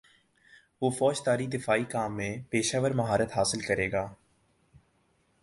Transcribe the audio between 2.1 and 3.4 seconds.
میں پیشہور مہارت